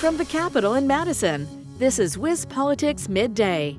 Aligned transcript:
From 0.00 0.16
the 0.16 0.24
Capitol 0.24 0.76
in 0.76 0.86
Madison, 0.86 1.46
this 1.76 1.98
is 1.98 2.16
WisPolitics 2.16 3.10
Midday. 3.10 3.76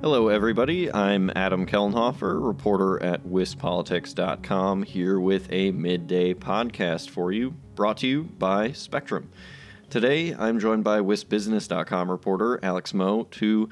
Hello, 0.00 0.28
everybody. 0.28 0.94
I'm 0.94 1.28
Adam 1.34 1.66
Kelnhofer, 1.66 2.38
reporter 2.40 3.02
at 3.02 3.24
WisPolitics.com, 3.24 4.84
here 4.84 5.18
with 5.18 5.48
a 5.50 5.72
midday 5.72 6.34
podcast 6.34 7.10
for 7.10 7.32
you, 7.32 7.50
brought 7.74 7.96
to 7.96 8.06
you 8.06 8.22
by 8.22 8.70
Spectrum. 8.70 9.28
Today, 9.90 10.36
I'm 10.38 10.60
joined 10.60 10.84
by 10.84 11.00
WisBusiness.com 11.00 12.08
reporter 12.12 12.60
Alex 12.62 12.94
Moe 12.94 13.24
to 13.32 13.68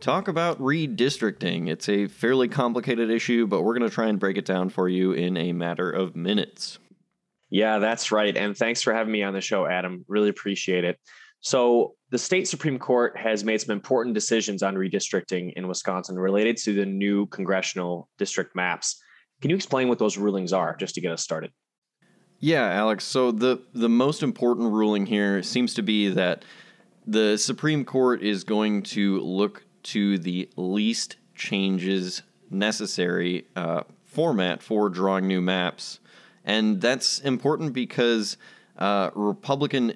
talk 0.00 0.28
about 0.28 0.60
redistricting. 0.60 1.70
It's 1.70 1.88
a 1.88 2.06
fairly 2.06 2.48
complicated 2.48 3.08
issue, 3.08 3.46
but 3.46 3.62
we're 3.62 3.78
going 3.78 3.88
to 3.88 3.94
try 3.94 4.08
and 4.08 4.20
break 4.20 4.36
it 4.36 4.44
down 4.44 4.68
for 4.68 4.90
you 4.90 5.12
in 5.12 5.38
a 5.38 5.54
matter 5.54 5.90
of 5.90 6.14
minutes. 6.14 6.78
Yeah, 7.50 7.78
that's 7.78 8.10
right. 8.10 8.36
And 8.36 8.56
thanks 8.56 8.82
for 8.82 8.92
having 8.92 9.12
me 9.12 9.22
on 9.22 9.34
the 9.34 9.40
show, 9.40 9.66
Adam. 9.66 10.04
Really 10.08 10.28
appreciate 10.28 10.84
it. 10.84 10.98
So, 11.40 11.94
the 12.10 12.18
state 12.18 12.48
Supreme 12.48 12.78
Court 12.78 13.16
has 13.18 13.44
made 13.44 13.60
some 13.60 13.72
important 13.74 14.14
decisions 14.14 14.62
on 14.62 14.76
redistricting 14.76 15.52
in 15.56 15.68
Wisconsin 15.68 16.18
related 16.18 16.56
to 16.58 16.72
the 16.72 16.86
new 16.86 17.26
congressional 17.26 18.08
district 18.18 18.56
maps. 18.56 19.02
Can 19.42 19.50
you 19.50 19.56
explain 19.56 19.88
what 19.88 19.98
those 19.98 20.16
rulings 20.16 20.52
are 20.52 20.74
just 20.76 20.94
to 20.94 21.02
get 21.02 21.12
us 21.12 21.22
started? 21.22 21.52
Yeah, 22.40 22.70
Alex. 22.70 23.04
So, 23.04 23.30
the, 23.30 23.62
the 23.74 23.90
most 23.90 24.22
important 24.22 24.72
ruling 24.72 25.04
here 25.04 25.42
seems 25.42 25.74
to 25.74 25.82
be 25.82 26.08
that 26.08 26.44
the 27.06 27.36
Supreme 27.36 27.84
Court 27.84 28.22
is 28.22 28.44
going 28.44 28.82
to 28.84 29.20
look 29.20 29.64
to 29.84 30.18
the 30.18 30.48
least 30.56 31.16
changes 31.34 32.22
necessary 32.50 33.46
uh, 33.56 33.82
format 34.04 34.62
for 34.62 34.88
drawing 34.88 35.26
new 35.26 35.42
maps. 35.42 36.00
And 36.44 36.80
that's 36.80 37.20
important 37.20 37.72
because 37.72 38.36
uh, 38.78 39.10
Republican 39.14 39.94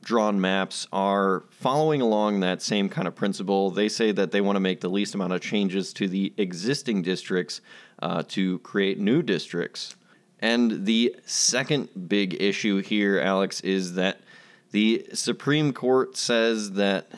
drawn 0.00 0.40
maps 0.40 0.86
are 0.92 1.44
following 1.50 2.00
along 2.00 2.40
that 2.40 2.62
same 2.62 2.88
kind 2.88 3.08
of 3.08 3.14
principle. 3.14 3.70
They 3.70 3.88
say 3.88 4.12
that 4.12 4.30
they 4.30 4.40
want 4.40 4.56
to 4.56 4.60
make 4.60 4.80
the 4.80 4.88
least 4.88 5.14
amount 5.14 5.32
of 5.32 5.40
changes 5.40 5.92
to 5.94 6.08
the 6.08 6.32
existing 6.36 7.02
districts 7.02 7.60
uh, 8.00 8.22
to 8.28 8.60
create 8.60 8.98
new 8.98 9.22
districts. 9.22 9.96
And 10.38 10.86
the 10.86 11.16
second 11.24 12.08
big 12.08 12.40
issue 12.40 12.80
here, 12.82 13.18
Alex, 13.18 13.60
is 13.62 13.94
that 13.94 14.20
the 14.70 15.06
Supreme 15.14 15.72
Court 15.72 16.16
says 16.16 16.72
that 16.72 17.10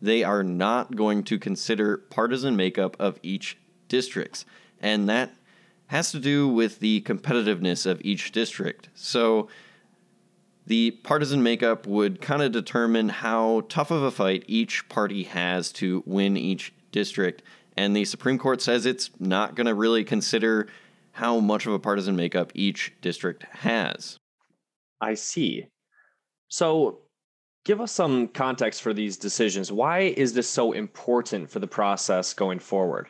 they 0.00 0.24
are 0.24 0.42
not 0.42 0.96
going 0.96 1.24
to 1.24 1.38
consider 1.38 1.98
partisan 1.98 2.56
makeup 2.56 2.96
of 2.98 3.18
each 3.22 3.58
districts. 3.88 4.46
And 4.80 5.08
that 5.08 5.32
has 5.90 6.12
to 6.12 6.20
do 6.20 6.46
with 6.46 6.78
the 6.78 7.00
competitiveness 7.00 7.84
of 7.84 8.00
each 8.04 8.30
district. 8.30 8.88
So 8.94 9.48
the 10.64 10.92
partisan 10.92 11.42
makeup 11.42 11.84
would 11.84 12.20
kind 12.20 12.42
of 12.42 12.52
determine 12.52 13.08
how 13.08 13.62
tough 13.68 13.90
of 13.90 14.04
a 14.04 14.12
fight 14.12 14.44
each 14.46 14.88
party 14.88 15.24
has 15.24 15.72
to 15.72 16.04
win 16.06 16.36
each 16.36 16.72
district. 16.92 17.42
And 17.76 17.96
the 17.96 18.04
Supreme 18.04 18.38
Court 18.38 18.62
says 18.62 18.86
it's 18.86 19.10
not 19.18 19.56
going 19.56 19.66
to 19.66 19.74
really 19.74 20.04
consider 20.04 20.68
how 21.10 21.40
much 21.40 21.66
of 21.66 21.72
a 21.72 21.80
partisan 21.80 22.14
makeup 22.14 22.52
each 22.54 22.92
district 23.00 23.42
has. 23.50 24.16
I 25.00 25.14
see. 25.14 25.66
So, 26.46 27.00
give 27.64 27.80
us 27.80 27.90
some 27.90 28.28
context 28.28 28.80
for 28.80 28.94
these 28.94 29.16
decisions. 29.16 29.72
Why 29.72 30.02
is 30.02 30.34
this 30.34 30.48
so 30.48 30.70
important 30.70 31.50
for 31.50 31.58
the 31.58 31.66
process 31.66 32.32
going 32.32 32.60
forward? 32.60 33.08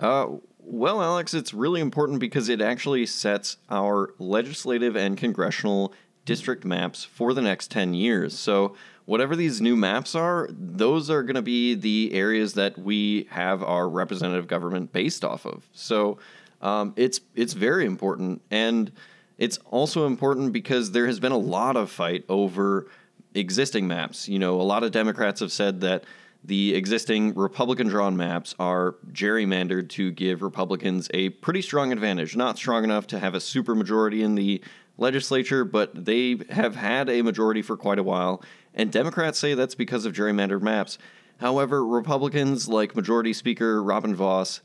Uh, 0.00 0.26
well, 0.66 1.02
Alex, 1.02 1.34
it's 1.34 1.52
really 1.52 1.80
important 1.80 2.20
because 2.20 2.48
it 2.48 2.60
actually 2.60 3.06
sets 3.06 3.58
our 3.70 4.14
legislative 4.18 4.96
and 4.96 5.16
congressional 5.16 5.92
district 6.24 6.64
maps 6.64 7.04
for 7.04 7.34
the 7.34 7.42
next 7.42 7.70
10 7.70 7.94
years. 7.94 8.36
So, 8.38 8.74
whatever 9.04 9.36
these 9.36 9.60
new 9.60 9.76
maps 9.76 10.14
are, 10.14 10.48
those 10.50 11.10
are 11.10 11.22
going 11.22 11.34
to 11.34 11.42
be 11.42 11.74
the 11.74 12.12
areas 12.14 12.54
that 12.54 12.78
we 12.78 13.26
have 13.30 13.62
our 13.62 13.88
representative 13.88 14.46
government 14.46 14.92
based 14.92 15.24
off 15.24 15.44
of. 15.44 15.68
So, 15.72 16.18
um, 16.62 16.94
it's 16.96 17.20
it's 17.34 17.52
very 17.52 17.84
important, 17.84 18.40
and 18.50 18.90
it's 19.36 19.58
also 19.70 20.06
important 20.06 20.52
because 20.52 20.92
there 20.92 21.06
has 21.06 21.20
been 21.20 21.32
a 21.32 21.38
lot 21.38 21.76
of 21.76 21.90
fight 21.90 22.24
over 22.28 22.86
existing 23.34 23.86
maps. 23.86 24.28
You 24.28 24.38
know, 24.38 24.60
a 24.60 24.62
lot 24.62 24.82
of 24.82 24.90
Democrats 24.90 25.40
have 25.40 25.52
said 25.52 25.82
that 25.82 26.04
the 26.44 26.74
existing 26.74 27.34
Republican 27.34 27.88
drawn 27.88 28.16
maps 28.16 28.54
are 28.58 28.96
gerrymandered 29.12 29.88
to 29.90 30.10
give 30.10 30.42
Republicans 30.42 31.08
a 31.14 31.30
pretty 31.30 31.62
strong 31.62 31.90
advantage. 31.90 32.36
Not 32.36 32.58
strong 32.58 32.84
enough 32.84 33.06
to 33.08 33.18
have 33.18 33.34
a 33.34 33.38
supermajority 33.38 34.22
in 34.22 34.34
the 34.34 34.62
legislature, 34.98 35.64
but 35.64 36.04
they 36.04 36.38
have 36.50 36.76
had 36.76 37.08
a 37.08 37.22
majority 37.22 37.62
for 37.62 37.76
quite 37.76 37.98
a 37.98 38.02
while. 38.02 38.42
And 38.74 38.92
Democrats 38.92 39.38
say 39.38 39.54
that's 39.54 39.74
because 39.74 40.04
of 40.04 40.12
gerrymandered 40.12 40.60
maps. 40.60 40.98
However, 41.38 41.84
Republicans 41.84 42.68
like 42.68 42.94
Majority 42.94 43.32
Speaker 43.32 43.82
Robin 43.82 44.14
Vos 44.14 44.60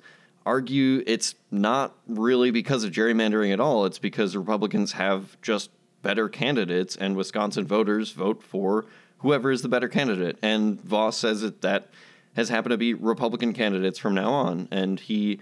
argue 0.45 1.03
it's 1.07 1.35
not 1.49 1.95
really 2.07 2.51
because 2.51 2.83
of 2.83 2.91
gerrymandering 2.91 3.53
at 3.53 3.59
all. 3.59 3.85
It's 3.85 3.99
because 3.99 4.35
Republicans 4.35 4.93
have 4.93 5.39
just 5.41 5.69
better 6.01 6.27
candidates, 6.29 6.95
and 6.95 7.15
Wisconsin 7.15 7.65
voters 7.65 8.11
vote 8.11 8.43
for 8.43 8.85
whoever 9.19 9.51
is 9.51 9.61
the 9.61 9.69
better 9.69 9.87
candidate. 9.87 10.37
And 10.41 10.81
Vos 10.81 11.17
says 11.17 11.41
that 11.41 11.61
that 11.61 11.89
has 12.35 12.49
happened 12.49 12.71
to 12.71 12.77
be 12.77 12.93
Republican 12.93 13.53
candidates 13.53 13.99
from 13.99 14.13
now 14.13 14.31
on. 14.31 14.67
And 14.71 14.99
he 14.99 15.39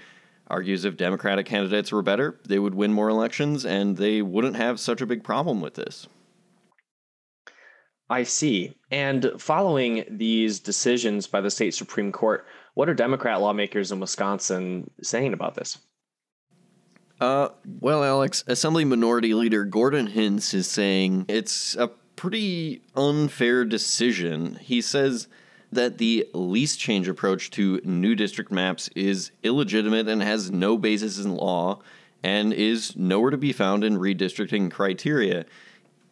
argues 0.48 0.86
if 0.86 0.98
Democratic 0.98 1.46
candidates 1.46 1.92
were 1.92 2.02
better, 2.02 2.40
they 2.46 2.60
would 2.60 2.76
win 2.76 2.94
more 2.94 3.10
elections 3.10 3.66
and 3.66 3.98
they 3.98 4.22
wouldn't 4.22 4.56
have 4.56 4.80
such 4.80 5.02
a 5.02 5.06
big 5.06 5.24
problem 5.24 5.62
with 5.62 5.76
this. 5.76 6.08
I 8.10 8.24
see. 8.24 8.78
And 8.90 9.34
following 9.38 10.06
these 10.10 10.60
decisions 10.60 11.28
by 11.28 11.42
the 11.42 11.52
state 11.52 11.74
Supreme 11.74 12.12
Court, 12.12 12.46
what 12.74 12.88
are 12.88 12.94
Democrat 12.94 13.42
lawmakers 13.42 13.92
in 13.92 14.00
Wisconsin 14.00 14.90
saying 15.02 15.34
about 15.34 15.56
this? 15.56 15.78
Uh, 17.20 17.50
well, 17.66 18.04
Alex, 18.04 18.44
Assembly 18.48 18.86
Minority 18.86 19.34
Leader 19.34 19.66
Gordon 19.66 20.08
Hintz 20.08 20.54
is 20.54 20.68
saying 20.68 21.26
it's 21.28 21.76
a 21.76 21.90
pretty 22.18 22.82
unfair 22.98 23.64
decision. 23.64 24.56
He 24.62 24.82
says 24.82 25.30
that 25.72 25.98
the 25.98 26.28
least 26.34 26.80
change 26.80 27.08
approach 27.08 27.50
to 27.52 27.80
new 27.86 28.16
district 28.16 28.52
maps 28.52 28.90
is 28.96 29.32
illegitimate 29.44 30.10
and 30.10 30.22
has 30.22 30.52
no 30.52 30.78
basis 30.78 31.18
in 31.20 31.36
law 31.36 31.80
and 32.24 32.52
is 32.52 32.96
nowhere 32.98 33.32
to 33.32 33.38
be 33.38 33.54
found 33.54 33.84
in 33.84 33.98
redistricting 33.98 34.70
criteria. 34.70 35.46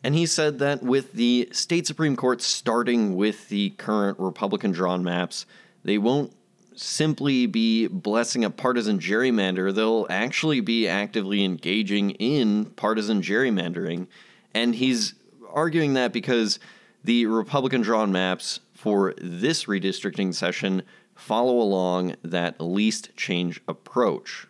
And 0.04 0.14
he 0.14 0.28
said 0.28 0.60
that 0.60 0.84
with 0.84 1.14
the 1.14 1.50
state 1.52 1.88
Supreme 1.88 2.16
Court 2.16 2.42
starting 2.42 3.16
with 3.16 3.50
the 3.50 3.72
current 3.72 4.20
Republican 4.20 4.72
drawn 4.72 5.04
maps, 5.04 5.48
they 5.84 5.98
won't 5.98 6.32
simply 6.76 7.48
be 7.48 7.88
blessing 7.88 8.46
a 8.46 8.50
partisan 8.50 9.00
gerrymander, 9.00 9.74
they'll 9.74 10.06
actually 10.10 10.60
be 10.60 10.88
actively 10.88 11.44
engaging 11.44 12.12
in 12.12 12.66
partisan 12.66 13.22
gerrymandering. 13.22 14.08
And 14.54 14.76
he's 14.76 15.16
arguing 15.56 15.94
that 15.96 16.14
because 16.14 16.60
the 17.04 17.26
Republican 17.26 17.82
drawn 17.82 18.12
maps 18.12 18.60
for 18.74 19.14
this 19.18 19.66
redistricting 19.66 20.34
session 20.34 20.84
follow 21.16 21.60
along 21.60 22.16
that 22.24 22.60
least 22.60 23.16
change 23.16 23.62
approach. 23.68 24.48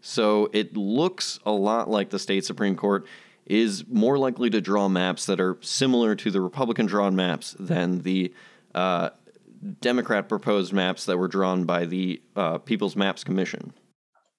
So 0.00 0.48
it 0.52 0.76
looks 0.76 1.38
a 1.44 1.52
lot 1.52 1.90
like 1.90 2.10
the 2.10 2.18
state 2.18 2.44
Supreme 2.44 2.76
Court 2.76 3.06
is 3.44 3.84
more 3.88 4.18
likely 4.18 4.50
to 4.50 4.60
draw 4.60 4.88
maps 4.88 5.26
that 5.26 5.40
are 5.40 5.58
similar 5.60 6.14
to 6.16 6.30
the 6.30 6.40
Republican 6.40 6.86
drawn 6.86 7.14
maps 7.14 7.54
than 7.58 8.02
the 8.02 8.32
uh, 8.74 9.10
Democrat 9.80 10.28
proposed 10.28 10.72
maps 10.72 11.06
that 11.06 11.18
were 11.18 11.28
drawn 11.28 11.64
by 11.64 11.86
the 11.86 12.20
uh, 12.34 12.58
People's 12.58 12.96
Maps 12.96 13.24
Commission. 13.24 13.72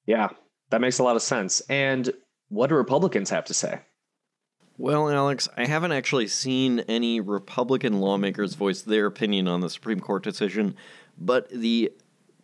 Yeah, 0.05 0.29
that 0.69 0.81
makes 0.81 0.99
a 0.99 1.03
lot 1.03 1.15
of 1.15 1.21
sense. 1.21 1.61
And 1.69 2.09
what 2.49 2.67
do 2.67 2.75
Republicans 2.75 3.29
have 3.29 3.45
to 3.45 3.53
say? 3.53 3.81
Well, 4.79 5.09
Alex, 5.09 5.49
I 5.57 5.65
haven't 5.65 5.91
actually 5.91 6.27
seen 6.27 6.81
any 6.81 7.19
Republican 7.19 7.99
lawmakers 7.99 8.53
voice 8.53 8.83
their 8.83 9.07
opinion 9.07 9.47
on 9.47 9.61
the 9.61 9.71
Supreme 9.71 9.99
Court 9.99 10.21
decision, 10.21 10.75
but 11.17 11.49
the 11.49 11.91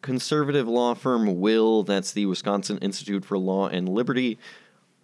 conservative 0.01 0.67
law 0.67 0.95
firm 0.95 1.39
Will, 1.39 1.83
that's 1.83 2.11
the 2.11 2.25
Wisconsin 2.25 2.79
Institute 2.79 3.23
for 3.23 3.37
Law 3.37 3.67
and 3.67 3.87
Liberty, 3.87 4.39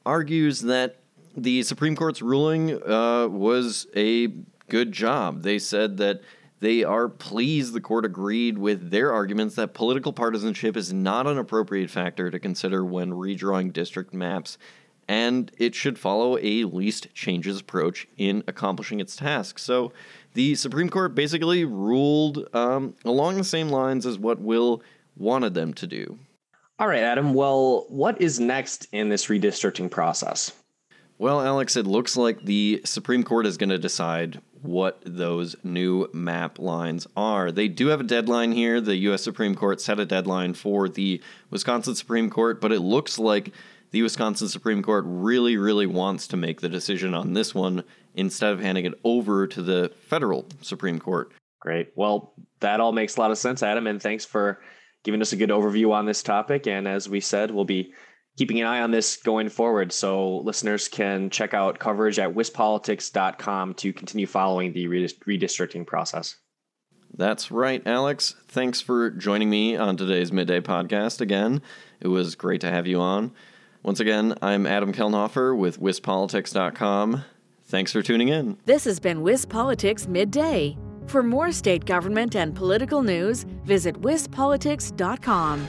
argues 0.08 0.62
that 0.62 0.98
the 1.38 1.62
Supreme 1.62 1.96
Court's 1.96 2.24
ruling 2.24 2.82
uh, 2.82 3.28
was 3.28 3.86
a 3.96 4.34
good 4.68 4.92
job. 4.92 5.44
They 5.44 5.60
said 5.60 5.98
that 5.98 6.22
they 6.62 6.84
are 6.84 7.08
pleased 7.08 7.74
the 7.74 7.80
court 7.80 8.06
agreed 8.06 8.58
with 8.58 8.90
their 8.90 9.14
arguments 9.14 9.54
that 9.54 9.76
political 9.76 10.14
partisanship 10.14 10.76
is 10.76 10.92
not 10.92 11.28
an 11.28 11.38
appropriate 11.38 11.92
factor 11.92 12.32
to 12.32 12.40
consider 12.40 12.84
when 12.84 13.12
redrawing 13.12 13.72
district 13.72 14.16
maps 14.16 14.58
and 15.10 15.52
it 15.58 15.74
should 15.74 15.98
follow 15.98 16.38
a 16.38 16.64
least 16.66 17.14
changes 17.16 17.60
approach 17.60 18.08
in 18.18 18.44
accomplishing 18.48 19.00
its 19.00 19.16
task. 19.16 19.58
So 19.58 19.92
the 20.36 20.54
Supreme 20.54 20.88
Court 20.88 21.16
basically 21.16 21.66
ruled 21.66 22.48
um, 22.54 22.94
along 23.04 23.38
the 23.38 23.44
same 23.44 23.70
lines 23.70 24.06
as 24.06 24.20
what 24.20 24.40
Will 24.40 24.84
wanted 25.18 25.56
them 25.56 25.74
to 25.74 25.88
do. 25.88 26.20
All 26.78 26.88
right, 26.88 27.02
Adam. 27.02 27.34
Well, 27.34 27.88
what 27.90 28.22
is 28.22 28.40
next 28.40 28.88
in 28.92 29.10
this 29.10 29.26
redistricting 29.26 29.90
process? 29.90 30.54
Well, 31.18 31.42
Alex, 31.42 31.76
it 31.76 31.88
looks 31.88 32.16
like 32.16 32.44
the 32.44 32.82
Supreme 32.86 33.24
Court 33.24 33.48
is 33.48 33.58
going 33.58 33.72
to 33.72 33.80
decide 33.80 34.40
what 34.62 35.02
those 35.06 35.56
new 35.64 36.08
map 36.14 36.60
lines 36.60 37.08
are. 37.18 37.52
They 37.52 37.68
do 37.68 37.88
have 37.88 38.00
a 38.00 38.06
deadline 38.06 38.52
here. 38.52 38.80
The 38.80 38.96
U.S. 38.98 39.24
Supreme 39.24 39.56
Court 39.56 39.82
set 39.82 40.00
a 40.00 40.06
deadline 40.06 40.54
for 40.54 40.88
the 40.88 41.20
Wisconsin 41.50 41.96
Supreme 41.96 42.30
Court, 42.30 42.62
but 42.62 42.72
it 42.72 42.82
looks 42.82 43.18
like 43.18 43.54
the 43.92 44.02
Wisconsin 44.02 44.48
Supreme 44.48 44.84
Court 44.84 45.04
really, 45.08 45.58
really 45.58 45.88
wants 45.88 46.28
to 46.28 46.38
make 46.38 46.62
the 46.62 46.70
decision 46.70 47.14
on 47.14 47.34
this 47.34 47.56
one 47.56 47.84
instead 48.16 48.54
of 48.54 48.60
handing 48.60 48.86
it 48.86 49.00
over 49.04 49.48
to 49.48 49.62
the 49.62 49.92
federal 50.08 50.46
Supreme 50.62 51.00
Court. 51.00 51.32
Great. 51.60 51.92
Well, 51.96 52.34
that 52.60 52.80
all 52.80 52.92
makes 52.92 53.18
a 53.18 53.20
lot 53.20 53.32
of 53.32 53.38
sense, 53.38 53.64
Adam, 53.64 53.88
and 53.88 54.02
thanks 54.02 54.26
for 54.26 54.62
giving 55.04 55.22
us 55.22 55.34
a 55.34 55.38
good 55.38 55.50
overview 55.50 55.92
on 55.92 56.06
this 56.06 56.24
topic. 56.24 56.68
And 56.68 56.88
as 56.88 57.10
we 57.10 57.20
said, 57.20 57.52
we'll 57.52 57.66
be 57.66 57.94
keeping 58.38 58.62
an 58.62 58.68
eye 58.68 58.82
on 58.82 58.92
this 58.92 59.18
going 59.18 59.50
forward. 59.50 59.92
So 59.92 60.38
listeners 60.38 60.88
can 60.88 61.30
check 61.30 61.54
out 61.54 61.80
coverage 61.80 62.20
at 62.20 62.34
wispolitics.com 62.34 63.74
to 63.74 63.94
continue 63.94 64.28
following 64.28 64.72
the 64.72 64.88
redistricting 64.88 65.86
process. 65.86 66.38
That's 67.18 67.52
right, 67.52 67.82
Alex. 67.86 68.36
Thanks 68.48 68.82
for 68.82 69.10
joining 69.10 69.50
me 69.50 69.76
on 69.76 69.98
today's 69.98 70.32
midday 70.32 70.62
podcast 70.62 71.22
again. 71.22 71.62
It 72.00 72.08
was 72.08 72.36
great 72.36 72.62
to 72.62 72.70
have 72.70 72.88
you 72.88 73.00
on. 73.00 73.34
Once 73.84 74.00
again, 74.00 74.36
I'm 74.42 74.68
Adam 74.68 74.92
Kelnhofer 74.92 75.58
with 75.58 75.80
WisPolitics.com. 75.80 77.24
Thanks 77.66 77.92
for 77.92 78.02
tuning 78.02 78.30
in. 78.30 78.58
This 78.66 78.84
has 78.86 79.00
been 79.00 79.22
WisPolitics 79.22 80.08
Midday. 80.08 80.78
For 81.08 81.24
more 81.24 81.52
state 81.52 81.86
government 81.86 82.36
and 82.36 82.54
political 82.56 83.02
news, 83.02 83.44
visit 83.64 84.00
WisPolitics.com. 84.02 85.68